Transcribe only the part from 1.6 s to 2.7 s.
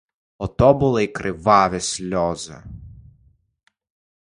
сльози!